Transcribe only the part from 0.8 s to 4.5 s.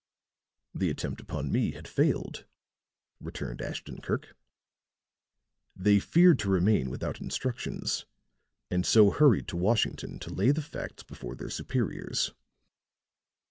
attempt upon me had failed," returned Ashton Kirk.